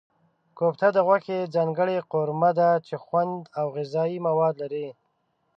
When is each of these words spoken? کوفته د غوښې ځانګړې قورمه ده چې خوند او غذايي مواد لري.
کوفته 0.57 0.87
د 0.95 0.97
غوښې 1.07 1.39
ځانګړې 1.55 1.97
قورمه 2.11 2.51
ده 2.59 2.69
چې 2.85 2.95
خوند 3.03 3.41
او 3.59 3.65
غذايي 3.75 4.17
مواد 4.27 4.53
لري. 4.63 4.87